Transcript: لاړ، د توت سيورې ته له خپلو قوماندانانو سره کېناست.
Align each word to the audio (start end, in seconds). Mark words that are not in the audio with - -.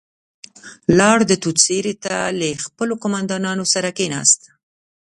لاړ، 0.99 1.17
د 1.29 1.31
توت 1.41 1.57
سيورې 1.65 1.93
ته 2.05 2.15
له 2.39 2.47
خپلو 2.65 2.93
قوماندانانو 3.03 3.63
سره 3.73 3.89
کېناست. 3.97 4.41